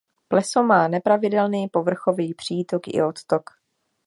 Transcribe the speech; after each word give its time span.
Pleso 0.27 0.63
má 0.63 0.87
nepravidelný 0.87 1.67
povrchový 1.69 2.33
přítok 2.33 2.87
i 2.87 3.03
odtok. 3.03 3.49